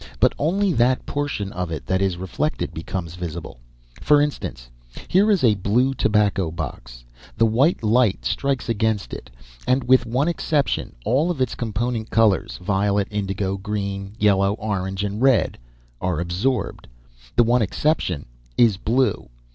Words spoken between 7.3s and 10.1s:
The white light strikes against it, and, with